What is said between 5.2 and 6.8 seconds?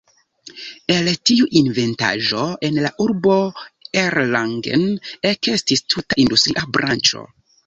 ekestis tuta industria